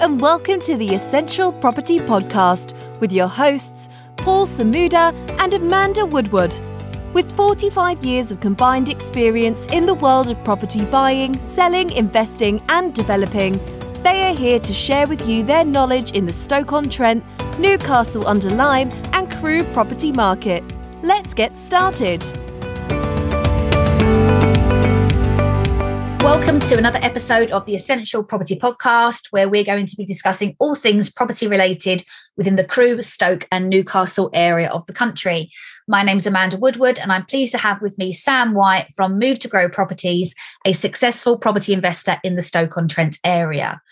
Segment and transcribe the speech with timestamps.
[0.00, 6.54] and welcome to the Essential Property Podcast with your hosts, Paul Samuda and Amanda Woodward.
[7.12, 12.94] With 45 years of combined experience in the world of property buying, selling, investing, and
[12.94, 13.60] developing,
[14.02, 17.22] they are here to share with you their knowledge in the Stoke on Trent,
[17.58, 20.64] Newcastle under Lyme, and Crewe property market.
[21.02, 22.24] Let's get started.
[26.22, 30.54] Welcome to another episode of the Essential Property Podcast, where we're going to be discussing
[30.60, 32.04] all things property related
[32.36, 35.50] within the Crewe, Stoke, and Newcastle area of the country.
[35.88, 39.40] My name's Amanda Woodward, and I'm pleased to have with me Sam White from Move
[39.40, 40.32] to Grow Properties,
[40.64, 43.82] a successful property investor in the Stoke on Trent area.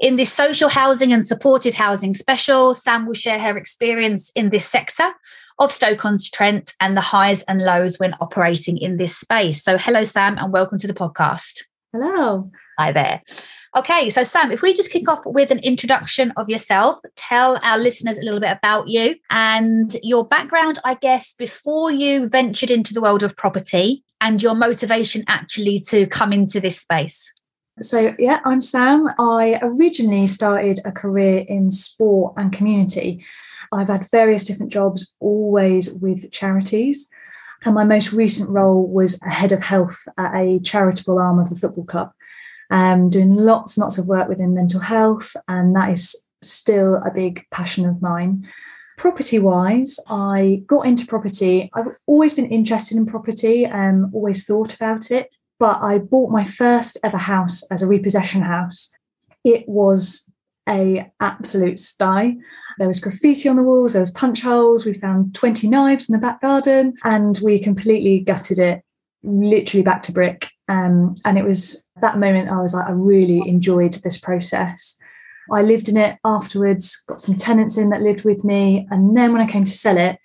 [0.00, 4.64] In this social housing and supported housing special, Sam will share her experience in this
[4.64, 5.10] sector
[5.58, 9.64] of Stoke on Trent and the highs and lows when operating in this space.
[9.64, 11.64] So, hello, Sam, and welcome to the podcast.
[11.92, 12.48] Hello.
[12.78, 13.22] Hi there.
[13.76, 17.76] Okay, so Sam, if we just kick off with an introduction of yourself, tell our
[17.76, 22.94] listeners a little bit about you and your background, I guess, before you ventured into
[22.94, 27.32] the world of property and your motivation actually to come into this space.
[27.80, 29.08] So, yeah, I'm Sam.
[29.18, 33.24] I originally started a career in sport and community.
[33.72, 37.08] I've had various different jobs, always with charities.
[37.64, 41.52] And my most recent role was a head of health at a charitable arm of
[41.52, 42.12] a football club,
[42.70, 45.36] um, doing lots and lots of work within mental health.
[45.46, 48.48] And that is still a big passion of mine.
[48.96, 51.70] Property wise, I got into property.
[51.74, 55.30] I've always been interested in property and um, always thought about it.
[55.58, 58.94] But I bought my first ever house as a repossession house.
[59.44, 60.32] It was
[60.68, 62.36] a absolute sty.
[62.78, 66.12] There was graffiti on the walls, there was punch holes, we found 20 knives in
[66.12, 68.82] the back garden, and we completely gutted it,
[69.22, 70.50] literally back to brick.
[70.68, 74.98] Um, and it was that moment I was like, I really enjoyed this process.
[75.50, 78.86] I lived in it afterwards, got some tenants in that lived with me.
[78.90, 80.18] And then when I came to sell it,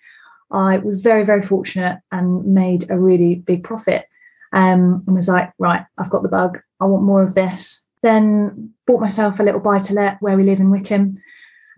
[0.51, 4.05] I was very, very fortunate and made a really big profit.
[4.53, 6.59] Um, and was like, right, I've got the bug.
[6.79, 7.85] I want more of this.
[8.03, 11.17] Then bought myself a little buy to let where we live in Wycombe,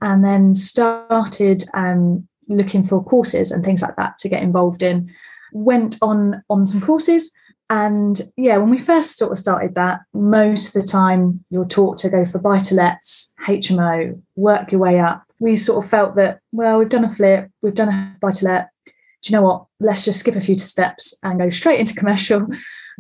[0.02, 5.12] and then started um, looking for courses and things like that to get involved in.
[5.54, 7.34] Went on on some courses,
[7.70, 11.98] and yeah, when we first sort of started that, most of the time you're taught
[12.00, 15.24] to go for buy to lets, HMO, work your way up.
[15.40, 18.46] We sort of felt that well, we've done a flip, we've done a buy to
[18.46, 18.70] let.
[19.26, 19.66] Do you know what?
[19.80, 22.48] Let's just skip a few steps and go straight into commercial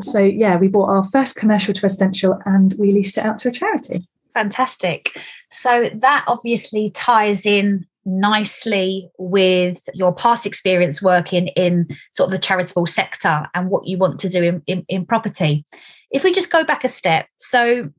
[0.01, 3.49] so yeah, we bought our first commercial to residential and we leased it out to
[3.49, 4.07] a charity.
[4.33, 5.17] Fantastic.
[5.49, 12.45] So that obviously ties in nicely with your past experience working in sort of the
[12.45, 15.65] charitable sector and what you want to do in, in, in property.
[16.11, 17.89] If we just go back a step, so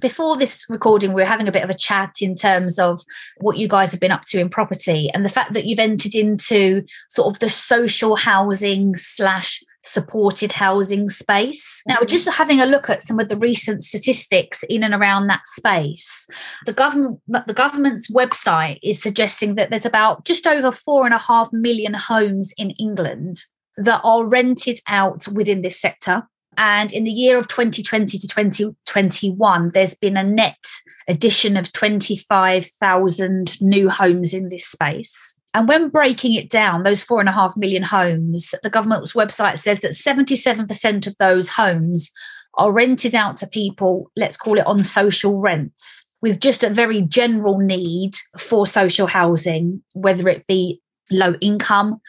[0.00, 3.00] before this recording, we were having a bit of a chat in terms of
[3.38, 6.14] what you guys have been up to in property and the fact that you've entered
[6.14, 11.82] into sort of the social housing slash supported housing space.
[11.86, 12.06] Now, mm-hmm.
[12.06, 16.26] just having a look at some of the recent statistics in and around that space,
[16.66, 21.18] the government the government's website is suggesting that there's about just over four and a
[21.18, 23.44] half million homes in England
[23.76, 26.24] that are rented out within this sector.
[26.58, 30.64] And in the year of 2020 to 2021, there's been a net
[31.08, 35.38] addition of 25,000 new homes in this space.
[35.54, 39.58] And when breaking it down, those four and a half million homes, the government's website
[39.58, 42.10] says that 77% of those homes
[42.54, 47.02] are rented out to people, let's call it on social rents, with just a very
[47.02, 50.80] general need for social housing, whether it be
[51.10, 52.00] low income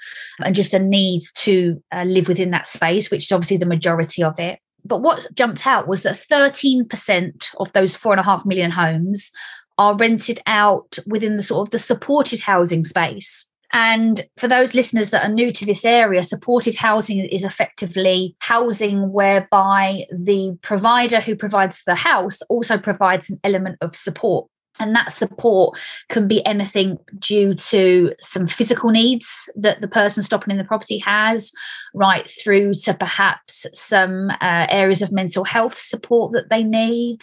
[0.43, 4.23] and just a need to uh, live within that space, which is obviously the majority
[4.23, 4.59] of it.
[4.85, 9.31] But what jumped out was that 13% of those four and a half million homes
[9.77, 13.49] are rented out within the sort of the supported housing space.
[13.73, 19.11] And for those listeners that are new to this area, supported housing is effectively housing
[19.11, 24.47] whereby the provider who provides the house also provides an element of support.
[24.79, 25.79] And that support
[26.09, 30.99] can be anything due to some physical needs that the person stopping in the property
[30.99, 31.51] has,
[31.93, 37.19] right through to perhaps some uh, areas of mental health support that they need.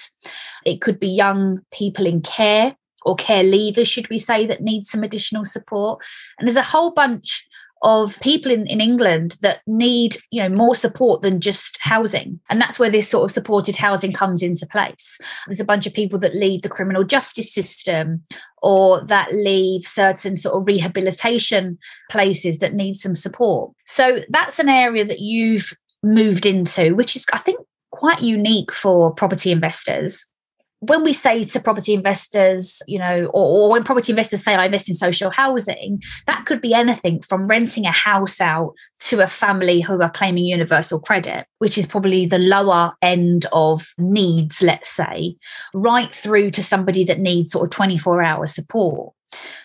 [0.65, 4.85] It could be young people in care or care leavers, should we say, that need
[4.87, 6.03] some additional support.
[6.39, 7.47] And there's a whole bunch
[7.85, 12.41] of people in, in England that need, you know, more support than just housing.
[12.49, 15.19] And that's where this sort of supported housing comes into place.
[15.47, 18.23] There's a bunch of people that leave the criminal justice system
[18.63, 21.79] or that leave certain sort of rehabilitation
[22.11, 23.73] places that need some support.
[23.87, 27.61] So that's an area that you've moved into, which is, I think,
[27.93, 30.27] quite unique for property investors
[30.89, 34.67] when we say to property investors, you know, or, or, when property investors say I
[34.67, 39.27] invest in social housing, that could be anything from renting a house out to a
[39.27, 44.89] family who are claiming universal credit, which is probably the lower end of needs, let's
[44.89, 45.37] say,
[45.73, 49.13] right through to somebody that needs sort of 24 hour support.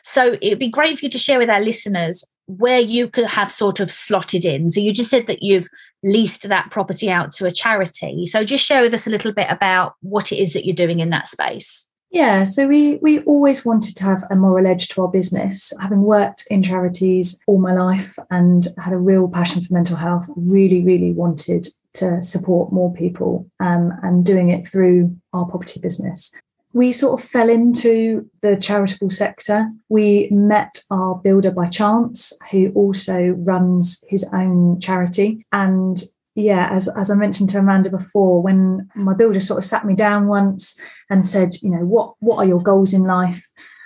[0.04, 3.28] So it would be great for you to share with our listeners where you could
[3.28, 4.69] have sort of slotted in.
[4.69, 5.68] So you just said that you've
[6.04, 8.25] leased that property out to a charity.
[8.25, 11.00] So just share with us a little bit about what it is that you're doing
[11.00, 11.88] in that space.
[12.12, 15.72] Yeah, so we we always wanted to have a moral edge to our business.
[15.80, 20.28] Having worked in charities all my life and had a real passion for mental health,
[20.36, 26.36] really, really wanted to support more people um, and doing it through our property business
[26.74, 29.69] we sort of fell into the charitable sector.
[29.89, 35.45] We met our builder by chance, who also runs his own charity.
[35.51, 36.01] And
[36.36, 39.95] yeah, as, as I mentioned to Amanda before, when my builder sort of sat me
[39.95, 40.80] down once
[41.10, 43.44] and said, you know, what what are your goals in life?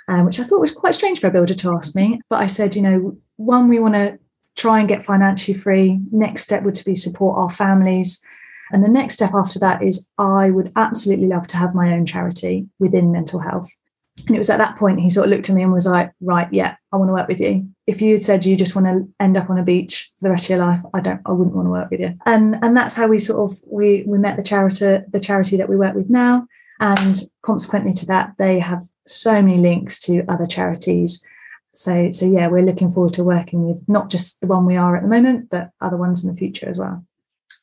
[0.09, 2.19] Um, which I thought was quite strange for a builder to ask me.
[2.29, 4.19] But I said, you know, one, we want to
[4.55, 5.99] try and get financially free.
[6.11, 8.21] Next step would to be support our families.
[8.71, 12.05] And the next step after that is I would absolutely love to have my own
[12.05, 13.69] charity within mental health.
[14.27, 16.11] And it was at that point he sort of looked at me and was like,
[16.21, 17.67] right, yeah, I want to work with you.
[17.87, 20.45] If you said you just want to end up on a beach for the rest
[20.45, 22.13] of your life, I don't, I wouldn't want to work with you.
[22.25, 25.69] And and that's how we sort of we we met the charity the charity that
[25.69, 26.47] we work with now.
[26.79, 31.23] And consequently to that, they have so many links to other charities.
[31.73, 34.95] So so yeah, we're looking forward to working with not just the one we are
[34.95, 37.03] at the moment, but other ones in the future as well.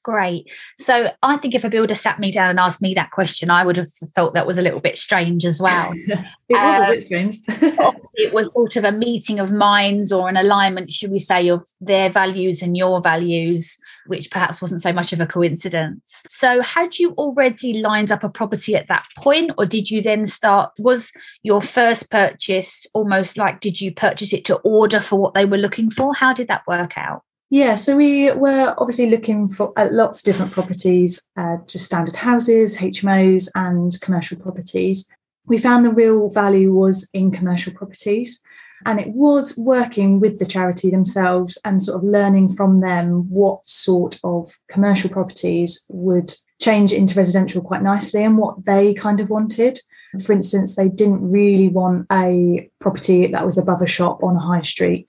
[0.03, 0.51] Great.
[0.79, 3.67] So I think if a builder sat me down and asked me that question, I
[3.67, 5.93] would have thought that was a little bit strange as well.
[5.95, 6.19] it
[6.49, 7.41] was um, a bit strange.
[7.79, 11.49] obviously, it was sort of a meeting of minds or an alignment, should we say,
[11.49, 13.77] of their values and your values,
[14.07, 16.23] which perhaps wasn't so much of a coincidence.
[16.27, 20.25] So, had you already lined up a property at that point, or did you then
[20.25, 20.73] start?
[20.79, 21.13] Was
[21.43, 25.59] your first purchase almost like did you purchase it to order for what they were
[25.59, 26.15] looking for?
[26.15, 27.23] How did that work out?
[27.53, 32.15] Yeah, so we were obviously looking for uh, lots of different properties, uh, just standard
[32.15, 35.11] houses, HMOs, and commercial properties.
[35.47, 38.41] We found the real value was in commercial properties,
[38.87, 43.67] and it was working with the charity themselves and sort of learning from them what
[43.67, 49.29] sort of commercial properties would change into residential quite nicely and what they kind of
[49.29, 49.81] wanted.
[50.25, 54.41] For instance, they didn't really want a property that was above a shop on a
[54.41, 55.09] high street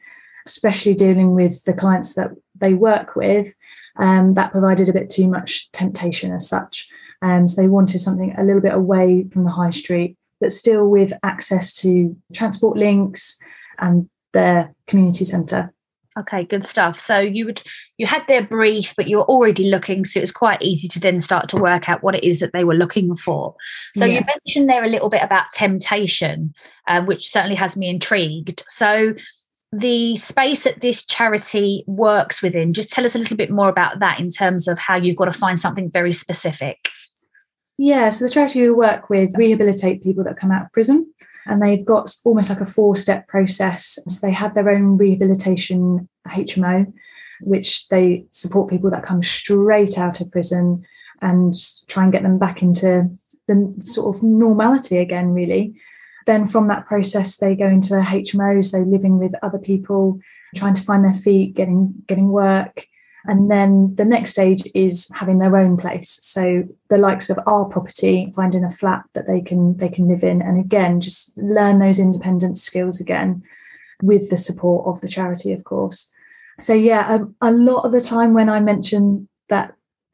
[0.51, 3.53] especially dealing with the clients that they work with,
[3.97, 6.87] um, that provided a bit too much temptation as such.
[7.21, 10.87] And so they wanted something a little bit away from the high street, but still
[10.87, 13.39] with access to transport links
[13.79, 15.73] and their community centre.
[16.19, 16.99] Okay, good stuff.
[16.99, 17.61] So you would
[17.97, 20.99] you had their brief, but you were already looking, so it was quite easy to
[20.99, 23.55] then start to work out what it is that they were looking for.
[23.95, 24.19] So yeah.
[24.19, 26.53] you mentioned there a little bit about temptation,
[26.87, 28.61] um, which certainly has me intrigued.
[28.67, 29.13] So
[29.71, 33.99] the space that this charity works within, just tell us a little bit more about
[33.99, 36.89] that in terms of how you've got to find something very specific.
[37.77, 41.11] Yeah, so the charity we work with rehabilitate people that come out of prison,
[41.45, 43.97] and they've got almost like a four step process.
[44.07, 46.91] So they have their own rehabilitation HMO,
[47.41, 50.85] which they support people that come straight out of prison
[51.21, 51.53] and
[51.87, 53.09] try and get them back into
[53.47, 55.73] the sort of normality again, really.
[56.25, 60.19] Then from that process, they go into a HMO, so living with other people,
[60.55, 62.87] trying to find their feet, getting getting work.
[63.25, 66.17] And then the next stage is having their own place.
[66.21, 70.23] So the likes of our property, finding a flat that they can they can live
[70.23, 73.43] in, and again, just learn those independent skills again,
[74.01, 76.11] with the support of the charity, of course.
[76.59, 79.27] So yeah, a, a lot of the time when I mention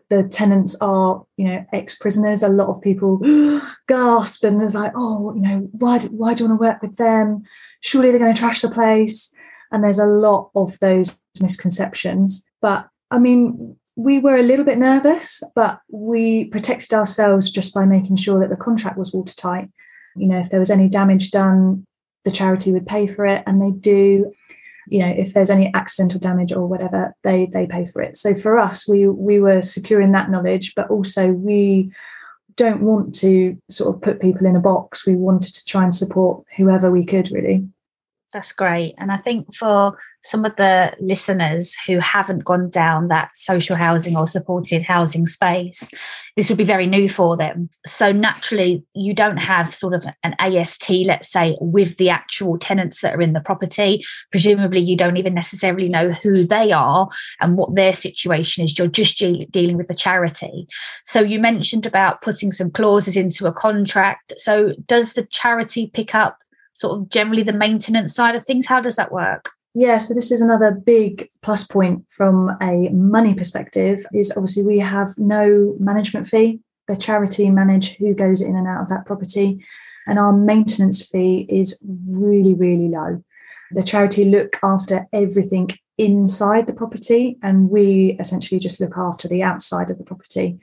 [0.09, 2.43] the tenants are, you know, ex-prisoners.
[2.43, 3.19] A lot of people
[3.87, 6.81] gasp and it's like, oh, you know, why do, why do you want to work
[6.81, 7.43] with them?
[7.81, 9.33] Surely they're going to trash the place.
[9.71, 12.47] And there's a lot of those misconceptions.
[12.61, 17.83] But I mean, we were a little bit nervous, but we protected ourselves just by
[17.83, 19.69] making sure that the contract was watertight.
[20.15, 21.85] You know, if there was any damage done,
[22.23, 24.31] the charity would pay for it, and they do
[24.89, 28.17] you know if there's any accidental damage or whatever they they pay for it.
[28.17, 31.91] So for us we we were securing that knowledge but also we
[32.55, 35.05] don't want to sort of put people in a box.
[35.05, 37.67] We wanted to try and support whoever we could really
[38.33, 38.93] That's great.
[38.97, 44.17] And I think for some of the listeners who haven't gone down that social housing
[44.17, 45.91] or supported housing space,
[46.35, 47.69] this would be very new for them.
[47.85, 52.99] So naturally, you don't have sort of an AST, let's say, with the actual tenants
[52.99, 54.03] that are in the property.
[54.31, 57.07] Presumably, you don't even necessarily know who they are
[57.39, 58.77] and what their situation is.
[58.77, 60.67] You're just dealing with the charity.
[61.05, 64.33] So you mentioned about putting some clauses into a contract.
[64.35, 66.39] So does the charity pick up
[66.77, 68.67] sort of generally the maintenance side of things?
[68.67, 69.49] How does that work?
[69.73, 74.79] Yeah, so this is another big plus point from a money perspective is obviously we
[74.79, 76.59] have no management fee.
[76.87, 79.63] The charity manage who goes in and out of that property.
[80.05, 83.23] And our maintenance fee is really, really low.
[83.71, 89.43] The charity look after everything inside the property and we essentially just look after the
[89.43, 90.59] outside of the property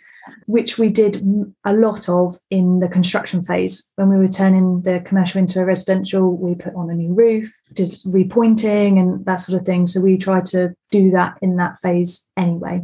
[0.46, 1.22] which we did
[1.64, 3.90] a lot of in the construction phase.
[3.96, 7.52] When we were turning the commercial into a residential, we put on a new roof,
[7.72, 9.86] did repointing and that sort of thing.
[9.86, 12.82] So we tried to do that in that phase anyway.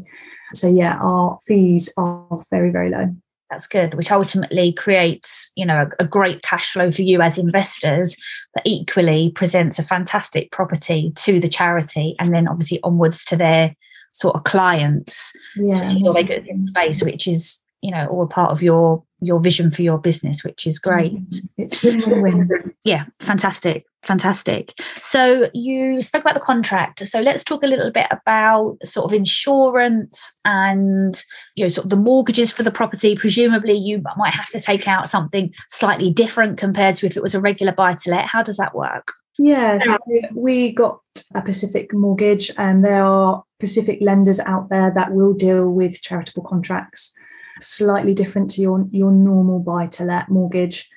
[0.55, 3.15] So yeah, our fees are very, very low
[3.51, 7.37] that's good which ultimately creates you know a, a, great cash flow for you as
[7.37, 8.17] investors
[8.55, 13.75] but equally presents a fantastic property to the charity and then obviously onwards to their
[14.13, 18.27] sort of clients yeah, to ensure they get in space, which is you know all
[18.27, 21.13] part of your your vision for your business, which is great.
[21.13, 21.63] Mm-hmm.
[21.63, 22.49] It's win-win.
[22.85, 24.73] Yeah, fantastic, fantastic.
[24.99, 27.07] So you spoke about the contract.
[27.07, 31.15] So let's talk a little bit about sort of insurance and
[31.57, 33.15] you know sort of the mortgages for the property.
[33.17, 37.35] Presumably, you might have to take out something slightly different compared to if it was
[37.35, 38.29] a regular buy to let.
[38.29, 39.13] How does that work?
[39.39, 41.01] Yes, yeah, so we got
[41.35, 46.43] a Pacific mortgage, and there are Pacific lenders out there that will deal with charitable
[46.43, 47.15] contracts,
[47.61, 50.89] slightly different to your, your normal buy to let mortgage.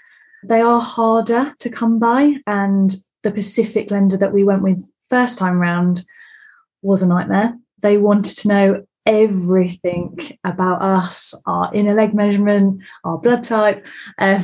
[0.44, 5.38] They are harder to come by, and the Pacific lender that we went with first
[5.38, 6.02] time round
[6.82, 7.56] was a nightmare.
[7.82, 13.86] They wanted to know everything about us, our inner leg measurement, our blood type,
[14.18, 14.42] um,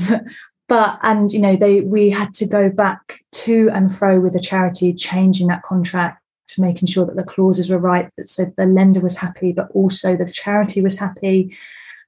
[0.68, 4.40] but and you know they we had to go back to and fro with the
[4.40, 6.22] charity changing that contract
[6.60, 10.16] making sure that the clauses were right that said the lender was happy but also
[10.16, 11.56] the charity was happy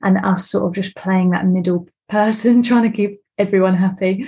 [0.02, 4.26] and us sort of just playing that middle person trying to keep everyone happy.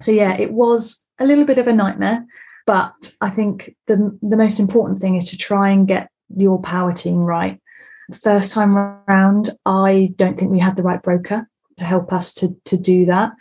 [0.00, 2.24] So yeah it was a little bit of a nightmare
[2.66, 6.92] but i think the the most important thing is to try and get your power
[6.92, 7.60] team right.
[8.12, 8.74] First time
[9.06, 13.04] round i don't think we had the right broker to help us to to do
[13.06, 13.32] that.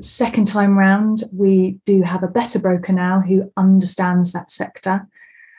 [0.00, 5.08] Second time round, we do have a better broker now who understands that sector.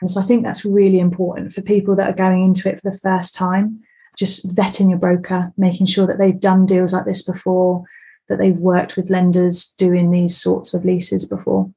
[0.00, 2.90] And so I think that's really important for people that are going into it for
[2.90, 3.80] the first time.
[4.16, 7.84] Just vetting your broker, making sure that they've done deals like this before,
[8.28, 11.70] that they've worked with lenders doing these sorts of leases before.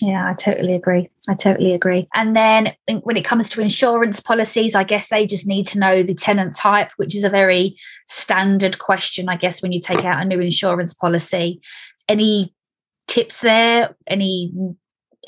[0.00, 1.08] Yeah, I totally agree.
[1.28, 2.06] I totally agree.
[2.14, 6.02] And then when it comes to insurance policies, I guess they just need to know
[6.02, 10.20] the tenant type, which is a very standard question, I guess, when you take out
[10.20, 11.60] a new insurance policy.
[12.08, 12.54] Any
[13.06, 13.96] tips there?
[14.06, 14.52] Any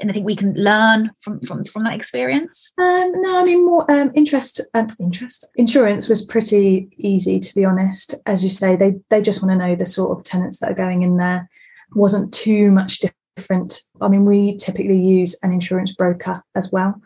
[0.00, 2.73] anything we can learn from from, from that experience?
[2.78, 4.61] Um, no, I mean more um, interest.
[4.75, 8.14] Um, interest insurance was pretty easy to be honest.
[8.26, 10.75] As you say, they they just want to know the sort of tenants that are
[10.75, 11.49] going in there.
[11.95, 13.00] Wasn't too much
[13.37, 13.83] different.
[14.00, 17.00] I mean, we typically use an insurance broker as well.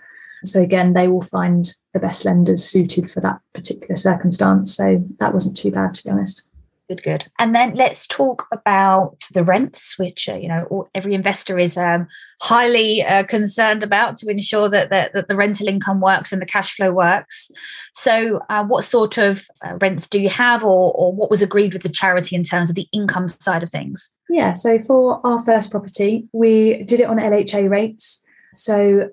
[0.44, 4.76] So again, they will find the best lenders suited for that particular circumstance.
[4.76, 6.48] So that wasn't too bad, to be honest.
[6.88, 7.26] Good, good.
[7.38, 11.78] And then let's talk about the rents, which uh, you know all, every investor is
[11.78, 12.06] um,
[12.42, 16.46] highly uh, concerned about to ensure that, that, that the rental income works and the
[16.46, 17.50] cash flow works.
[17.94, 21.72] So, uh, what sort of uh, rents do you have, or, or what was agreed
[21.72, 24.12] with the charity in terms of the income side of things?
[24.28, 28.23] Yeah, so for our first property, we did it on LHA rates.
[28.54, 29.10] So,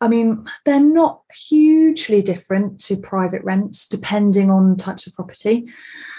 [0.00, 5.66] I mean, they're not hugely different to private rents, depending on types of property.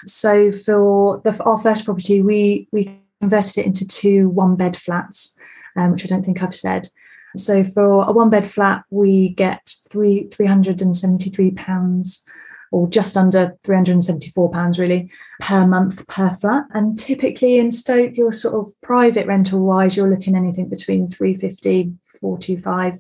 [0.06, 5.38] So, for the, our first property, we we converted it into two one bed flats,
[5.76, 6.88] um, which I don't think I've said.
[7.36, 12.26] So, for a one bed flat, we get three three hundred and seventy three pounds
[12.72, 15.10] or just under 374 pounds really
[15.42, 16.66] per month per flat.
[16.74, 21.94] And typically in stoke you're sort of private rental wise you're looking anything between 350
[22.20, 23.00] 425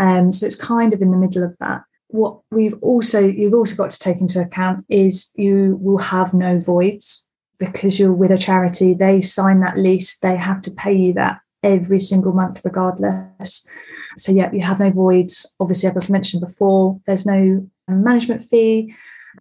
[0.00, 1.82] um, so it's kind of in the middle of that.
[2.08, 6.58] What we've also you've also got to take into account is you will have no
[6.58, 7.28] voids.
[7.58, 11.40] Because you're with a charity they sign that lease they have to pay you that
[11.62, 13.68] every single month regardless.
[14.16, 15.54] So yeah you have no voids.
[15.60, 18.94] Obviously as mentioned before there's no management fee,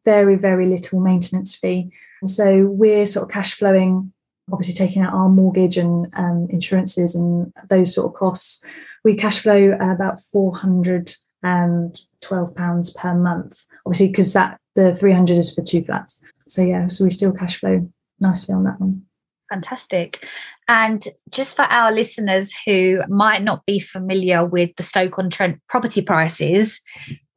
[0.05, 1.91] very, very little maintenance fee.
[2.21, 4.11] And so we're sort of cash flowing,
[4.51, 8.63] obviously taking out our mortgage and um, insurances and those sort of costs
[9.03, 13.65] we cash flow about 412 pounds per month.
[13.85, 16.23] Obviously, because that the 300 is for two flats.
[16.47, 19.03] So yeah, so we still cash flow nicely on that one.
[19.49, 20.27] Fantastic.
[20.67, 25.59] And just for our listeners who might not be familiar with the Stoke on Trent
[25.67, 26.81] property prices,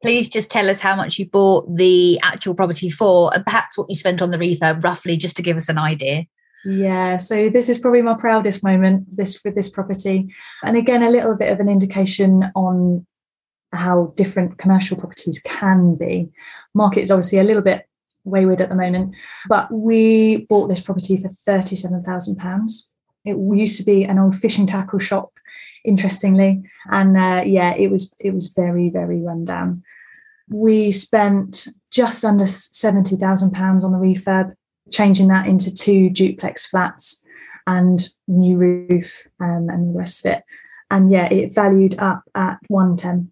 [0.03, 3.89] please just tell us how much you bought the actual property for and perhaps what
[3.89, 6.25] you spent on the refurb roughly just to give us an idea.
[6.65, 10.33] Yeah, so this is probably my proudest moment this with this property.
[10.63, 13.05] And again, a little bit of an indication on
[13.73, 16.29] how different commercial properties can be.
[16.73, 17.87] Market is obviously a little bit
[18.23, 19.15] wayward at the moment,
[19.49, 22.89] but we bought this property for £37,000.
[23.25, 25.33] It used to be an old fishing tackle shop,
[25.83, 29.83] interestingly, and uh, yeah, it was it was very very run down.
[30.49, 34.53] We spent just under seventy thousand pounds on the refurb,
[34.91, 37.25] changing that into two duplex flats
[37.65, 40.43] and new roof um, and the rest of it.
[40.91, 43.31] And yeah, it valued up at one ten.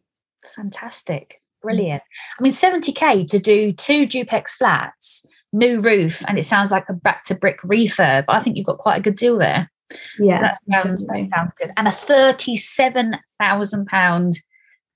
[0.55, 1.41] Fantastic.
[1.61, 2.01] Brilliant.
[2.39, 6.93] I mean, 70k to do two duplex flats, new roof, and it sounds like a
[6.93, 8.25] back to brick refurb.
[8.27, 9.70] I think you've got quite a good deal there.
[10.19, 11.71] Yeah, that sounds, that sounds good.
[11.77, 14.35] And a thirty-seven thousand pound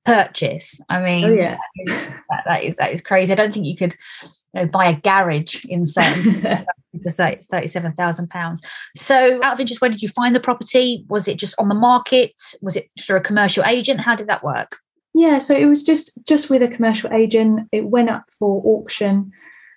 [0.06, 0.80] purchase.
[0.90, 1.58] I mean, oh, yeah.
[1.88, 3.34] that, that is that is crazy.
[3.34, 6.42] I don't think you could you know, buy a garage in certain
[7.04, 8.62] for thirty-seven thousand pounds.
[8.96, 11.06] So, out of interest, where did you find the property?
[11.10, 12.34] Was it just on the market?
[12.62, 14.02] Was it through a commercial agent?
[14.02, 14.78] How did that work?
[15.14, 17.68] Yeah, so it was just just with a commercial agent.
[17.72, 19.32] It went up for auction,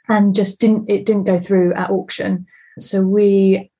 [0.08, 2.46] and just didn't it didn't go through at auction.
[2.78, 3.70] So we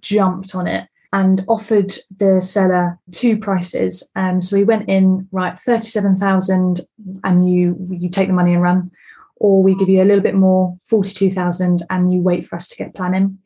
[0.00, 4.10] jumped on it and offered the seller two prices.
[4.14, 6.80] Um, so we went in right thirty seven thousand,
[7.24, 8.90] and you you take the money and run,
[9.36, 12.56] or we give you a little bit more forty two thousand, and you wait for
[12.56, 13.38] us to get planning.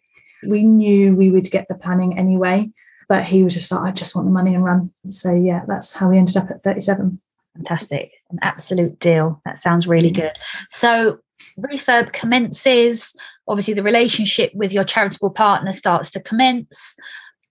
[0.45, 2.69] We knew we would get the planning anyway,
[3.09, 4.93] but he was just like, I just want the money and run.
[5.11, 7.21] So yeah, that's how we ended up at thirty seven.
[7.57, 9.41] Fantastic, an absolute deal.
[9.45, 10.17] That sounds really mm.
[10.17, 10.33] good.
[10.71, 11.19] So
[11.59, 13.15] refurb commences.
[13.49, 16.97] Obviously the relationship with your charitable partner starts to commence.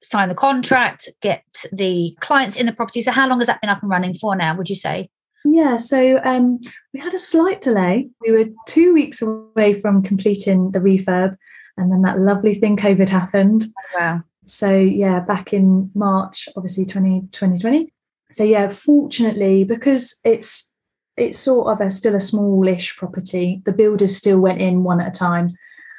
[0.01, 1.09] Sign the contract.
[1.21, 3.01] Get the clients in the property.
[3.01, 5.09] So how long has that been up and running for now would you say?
[5.43, 6.59] Yeah so um,
[6.93, 8.09] we had a slight delay.
[8.21, 11.35] We were two weeks away from completing the refurb
[11.77, 13.65] and then that lovely thing covid happened.
[13.97, 14.21] Wow.
[14.45, 17.91] So yeah back in march obviously 20, 2020
[18.31, 20.71] so yeah fortunately because it's
[21.17, 23.61] it's sort of a still a smallish property.
[23.65, 25.47] The builders still went in one at a time,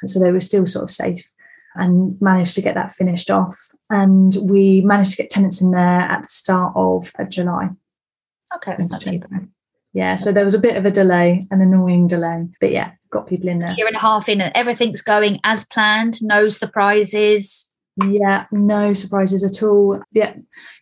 [0.05, 1.31] so they were still sort of safe
[1.75, 3.57] and managed to get that finished off.
[3.89, 7.69] And we managed to get tenants in there at the start of uh, July.
[8.55, 9.47] Okay, that's not too bad.
[9.93, 13.27] Yeah, so there was a bit of a delay, an annoying delay, but yeah, got
[13.27, 13.71] people in there.
[13.71, 16.21] A year and a half in, and everything's going as planned.
[16.21, 17.69] No surprises.
[18.07, 20.01] Yeah, no surprises at all.
[20.11, 20.35] Yeah,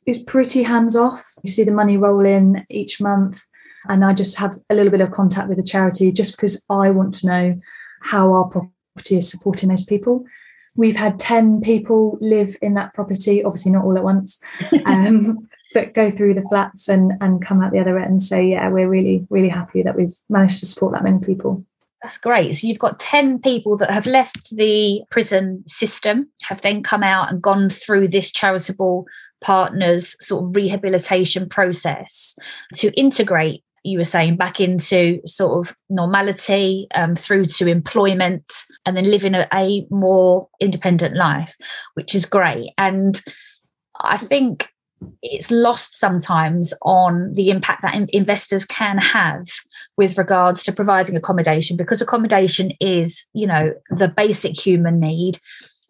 [0.05, 1.25] it's pretty hands off.
[1.43, 3.43] You see the money roll in each month
[3.87, 6.89] and I just have a little bit of contact with the charity just because I
[6.89, 7.61] want to know
[8.01, 10.25] how our property is supporting those people.
[10.75, 14.41] We've had 10 people live in that property, obviously not all at once,
[14.85, 18.45] um, but go through the flats and, and come out the other end and say,
[18.45, 21.65] yeah, we're really, really happy that we've managed to support that many people.
[22.01, 22.55] That's great.
[22.55, 27.31] So you've got 10 people that have left the prison system, have then come out
[27.31, 29.05] and gone through this charitable
[29.41, 32.35] partners sort of rehabilitation process
[32.75, 38.45] to integrate you were saying back into sort of normality um, through to employment
[38.85, 41.55] and then living a, a more independent life
[41.95, 43.21] which is great and
[43.99, 44.70] i think
[45.21, 49.45] it's lost sometimes on the impact that investors can have
[49.97, 55.39] with regards to providing accommodation because accommodation is you know the basic human need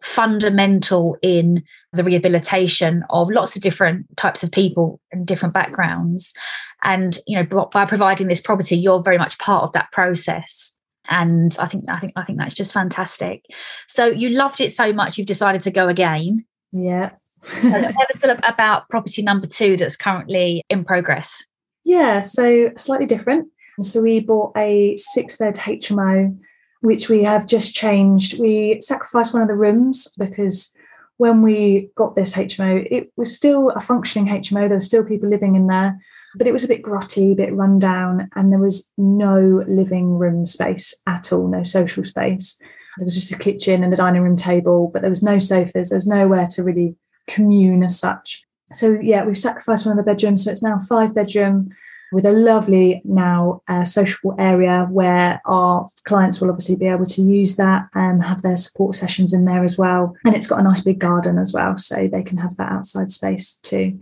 [0.02, 6.34] fundamental in the rehabilitation of lots of different types of people and different backgrounds.
[6.82, 10.76] And you know by providing this property you're very much part of that process.
[11.08, 13.44] And i think i think i think that's just fantastic.
[13.86, 16.44] So you loved it so much you've decided to go again.
[16.72, 17.10] Yeah
[17.44, 21.44] so tell us about property number two that's currently in progress
[21.84, 23.48] yeah so slightly different
[23.80, 26.36] so we bought a six bed hmo
[26.82, 28.38] which we have just changed.
[28.38, 30.76] We sacrificed one of the rooms because
[31.16, 34.66] when we got this HMO, it was still a functioning HMO.
[34.66, 35.98] There were still people living in there,
[36.34, 40.18] but it was a bit grotty, a bit run down, and there was no living
[40.18, 42.60] room space at all, no social space.
[42.98, 45.90] There was just a kitchen and a dining room table, but there was no sofas.
[45.90, 46.96] There was nowhere to really
[47.28, 48.42] commune as such.
[48.72, 51.70] So yeah, we've sacrificed one of the bedrooms, so it's now five bedroom
[52.12, 57.22] with a lovely now uh, sociable area where our clients will obviously be able to
[57.22, 60.14] use that and have their support sessions in there as well.
[60.26, 63.10] And it's got a nice big garden as well, so they can have that outside
[63.10, 63.98] space too.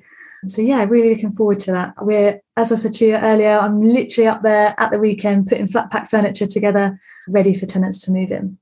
[0.46, 1.94] So yeah, really looking forward to that.
[2.00, 5.66] We're, as I said to you earlier, I'm literally up there at the weekend putting
[5.66, 8.58] flat pack furniture together, ready for tenants to move in.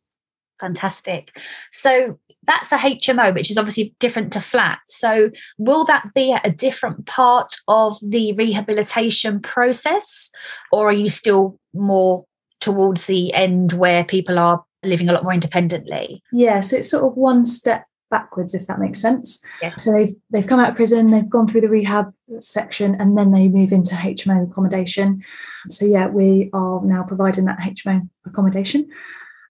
[0.61, 1.41] Fantastic.
[1.71, 2.19] So
[2.49, 4.79] that's a HMO, which is obviously different to flat.
[4.89, 10.31] So will that be a different part of the rehabilitation process,
[10.73, 12.25] or are you still more
[12.61, 16.23] towards the end where people are living a lot more independently?
[16.33, 19.85] Yeah, so it's sort of one step backwards if that makes sense yes.
[19.85, 23.33] so they've they've come out of prison they've gone through the rehab section and then
[23.33, 25.23] they move into hmo accommodation
[25.69, 28.89] so yeah we are now providing that hmo accommodation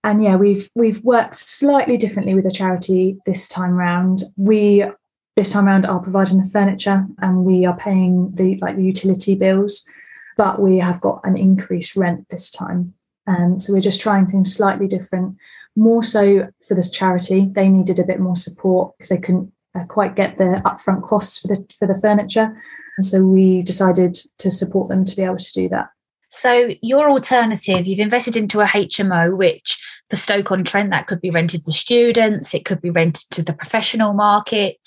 [0.08, 4.84] and yeah we've we've worked slightly differently with the charity this time round we
[5.36, 9.34] this time round are providing the furniture and we are paying the like the utility
[9.34, 9.88] bills
[10.36, 12.94] but we have got an increased rent this time
[13.26, 15.36] um, so we're just trying things slightly different
[15.78, 19.84] more so for this charity, they needed a bit more support because they couldn't uh,
[19.84, 22.60] quite get the upfront costs for the for the furniture.
[22.96, 25.90] And so we decided to support them to be able to do that.
[26.28, 31.64] So your alternative, you've invested into a HMO, which for Stoke-on-Trent, that could be rented
[31.64, 34.78] to students, it could be rented to the professional market,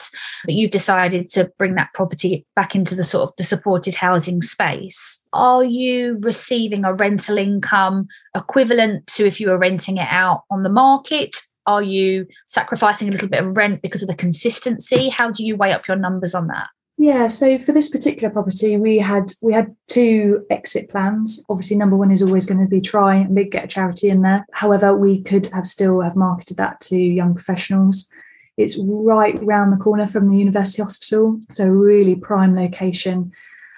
[0.45, 4.41] but you've decided to bring that property back into the sort of the supported housing
[4.41, 5.23] space.
[5.33, 10.63] Are you receiving a rental income equivalent to if you were renting it out on
[10.63, 11.35] the market?
[11.67, 15.09] Are you sacrificing a little bit of rent because of the consistency?
[15.09, 16.67] How do you weigh up your numbers on that?
[17.01, 21.43] Yeah, so for this particular property, we had we had two exit plans.
[21.49, 24.45] Obviously, number one is always going to be try and get a charity in there.
[24.51, 28.07] However, we could have still have marketed that to young professionals.
[28.55, 33.31] It's right round the corner from the university hospital, so really prime location.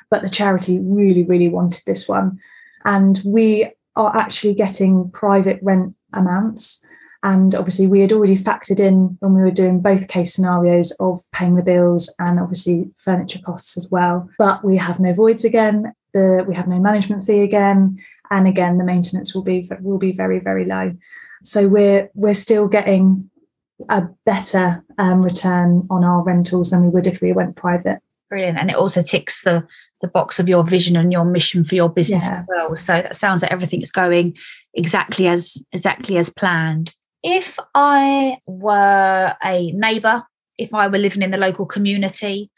[0.10, 2.42] But the charity really, really wanted this one,
[2.84, 6.86] and we are actually getting private rent amounts.
[7.24, 11.20] And obviously, we had already factored in when we were doing both case scenarios of
[11.32, 14.30] paying the bills and obviously furniture costs as well.
[14.38, 15.94] But we have no voids again.
[16.14, 17.98] The, we have no management fee again,
[18.30, 20.94] and again the maintenance will be will be very very low.
[21.44, 23.30] So we're we're still getting
[23.90, 28.00] a better um, return on our rentals than we would if we went private.
[28.30, 29.66] Brilliant, and it also ticks the
[30.02, 32.32] the box of your vision and your mission for your business yeah.
[32.32, 32.76] as well.
[32.76, 34.36] So that sounds like everything is going
[34.74, 36.94] exactly as exactly as planned.
[37.24, 40.24] If I were a neighbour,
[40.58, 42.52] if I were living in the local community,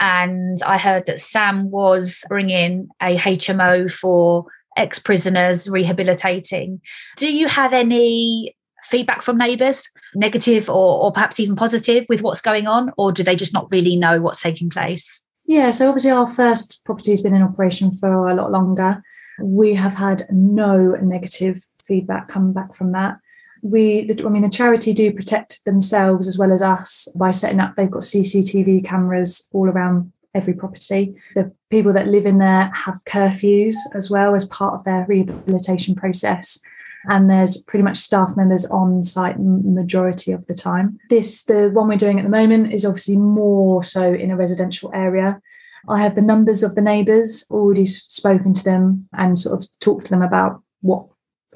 [0.00, 6.80] and I heard that Sam was bringing a HMO for ex prisoners rehabilitating,
[7.16, 12.40] do you have any feedback from neighbours, negative or, or perhaps even positive, with what's
[12.40, 15.24] going on, or do they just not really know what's taking place?
[15.46, 19.02] Yeah, so obviously our first property has been in operation for a lot longer.
[19.40, 23.16] We have had no negative feedback come back from that
[23.62, 27.74] we i mean the charity do protect themselves as well as us by setting up
[27.74, 31.14] they've got cctv cameras all around every property.
[31.34, 35.94] The people that live in there have curfews as well as part of their rehabilitation
[35.94, 36.60] process.
[37.08, 40.98] And there's pretty much staff members on site majority of the time.
[41.08, 44.90] This the one we're doing at the moment is obviously more so in a residential
[44.92, 45.40] area.
[45.88, 50.06] I have the numbers of the neighbours already spoken to them and sort of talked
[50.06, 51.06] to them about what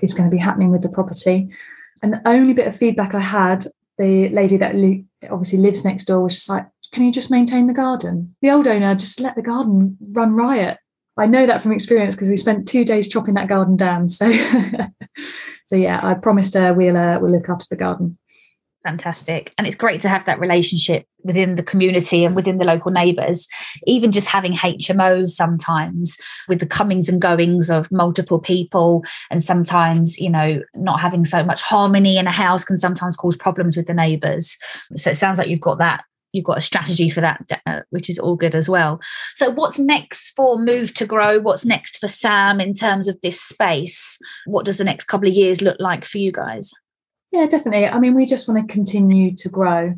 [0.01, 1.51] is going to be happening with the property
[2.03, 3.65] and the only bit of feedback I had,
[3.99, 4.75] the lady that
[5.31, 8.35] obviously lives next door was just like, can you just maintain the garden?
[8.43, 10.79] The old owner just let the garden run riot.
[11.17, 14.09] I know that from experience because we spent two days chopping that garden down.
[14.09, 14.33] So,
[15.67, 18.19] so yeah, I promised her we'll uh, we'll look after the garden.
[18.85, 19.55] Fantastic.
[19.57, 23.47] And it's great to have that relationship within the community and within the local neighbours.
[23.87, 26.17] Even just having HMOs sometimes
[26.49, 31.45] with the comings and goings of multiple people, and sometimes, you know, not having so
[31.45, 34.57] much harmony in a house can sometimes cause problems with the neighbours.
[34.97, 36.05] So it sounds like you've got that.
[36.33, 39.01] You've got a strategy for that, uh, which is all good as well.
[39.35, 41.39] So, what's next for Move to Grow?
[41.39, 44.19] What's next for Sam in terms of this space?
[44.47, 46.73] What does the next couple of years look like for you guys?
[47.33, 47.87] Yeah, definitely.
[47.87, 49.95] I mean, we just want to continue to grow.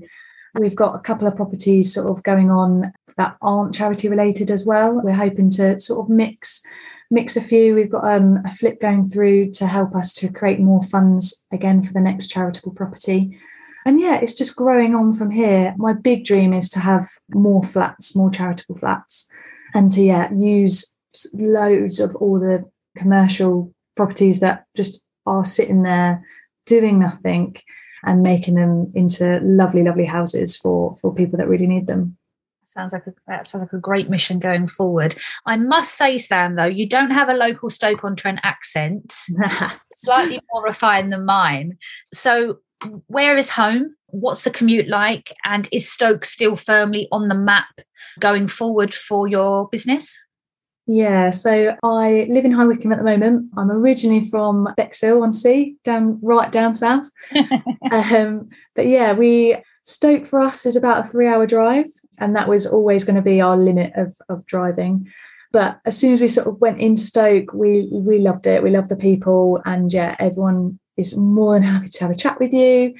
[0.54, 4.64] We've got a couple of properties sort of going on that aren't charity related as
[4.64, 5.00] well.
[5.02, 6.62] We're hoping to sort of mix
[7.10, 7.74] mix a few.
[7.74, 11.82] We've got um, a flip going through to help us to create more funds again
[11.82, 13.38] for the next charitable property.
[13.84, 15.74] And yeah, it's just growing on from here.
[15.76, 19.30] My big dream is to have more flats, more charitable flats,
[19.74, 20.96] and to yeah use
[21.34, 22.64] loads of all the
[22.96, 26.24] commercial properties that just are sitting there
[26.66, 27.56] doing nothing
[28.04, 32.16] and making them into lovely, lovely houses for for people that really need them.
[32.64, 35.16] Sounds like a, that sounds like a great mission going forward.
[35.46, 39.14] I must say, Sam, though, you don't have a local Stoke-on-Trent accent,
[39.94, 41.78] slightly more refined than mine.
[42.12, 42.58] So,
[43.06, 43.94] where is home?
[44.14, 45.32] what's the commute like?
[45.44, 47.80] And is Stoke still firmly on the map
[48.20, 50.16] going forward for your business?
[50.86, 53.50] Yeah, so I live in High Wycombe at the moment.
[53.56, 57.10] I'm originally from Bexhill on Sea, down right down south.
[57.90, 61.86] um, but yeah, we Stoke for us is about a three-hour drive,
[62.18, 65.10] and that was always going to be our limit of of driving.
[65.52, 68.62] But as soon as we sort of went into Stoke, we we loved it.
[68.62, 72.38] We loved the people, and yeah, everyone is more than happy to have a chat
[72.38, 72.94] with you.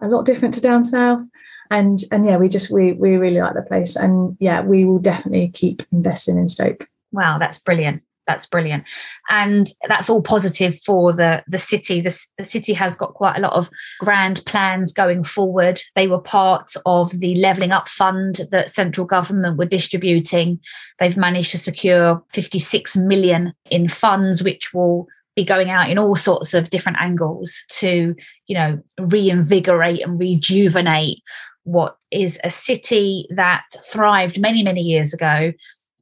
[0.00, 1.22] A lot different to down south
[1.70, 5.00] and and yeah we just we we really like the place and yeah we will
[5.00, 8.02] definitely keep investing in stoke Wow, that's brilliant.
[8.26, 8.82] That's brilliant,
[9.28, 12.00] and that's all positive for the the city.
[12.00, 15.80] The, the city has got quite a lot of grand plans going forward.
[15.94, 20.58] They were part of the levelling up fund that central government were distributing.
[20.98, 26.16] They've managed to secure 56 million in funds, which will be going out in all
[26.16, 28.16] sorts of different angles to,
[28.46, 31.18] you know, reinvigorate and rejuvenate
[31.62, 35.52] what is a city that thrived many, many years ago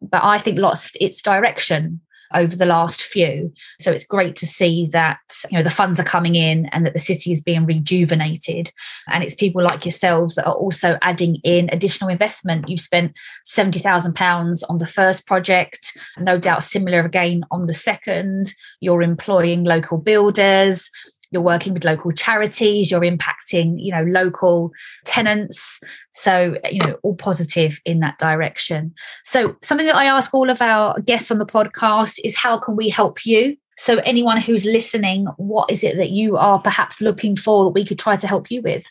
[0.02, 2.00] but I think lost its direction
[2.35, 3.52] over the last few.
[3.78, 5.18] So it's great to see that
[5.50, 8.72] you know the funds are coming in and that the city is being rejuvenated.
[9.09, 12.68] And it's people like yourselves that are also adding in additional investment.
[12.68, 17.74] You've spent seventy thousand pounds on the first project, no doubt similar again on the
[17.74, 18.52] second.
[18.80, 20.90] You're employing local builders
[21.34, 24.72] you're working with local charities you're impacting you know local
[25.04, 25.80] tenants
[26.12, 28.94] so you know all positive in that direction
[29.24, 32.76] so something that i ask all of our guests on the podcast is how can
[32.76, 37.36] we help you so anyone who's listening what is it that you are perhaps looking
[37.36, 38.86] for that we could try to help you with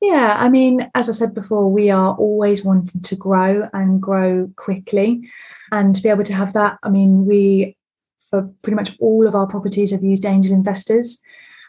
[0.00, 4.48] yeah, I mean, as I said before, we are always wanting to grow and grow
[4.56, 5.28] quickly.
[5.72, 7.76] And to be able to have that, I mean, we,
[8.30, 11.20] for pretty much all of our properties, have used angel investors.